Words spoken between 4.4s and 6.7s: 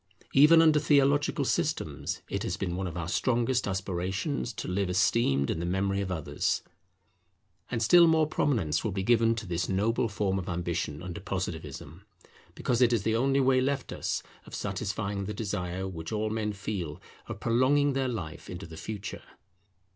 to live esteemed in the memory of others.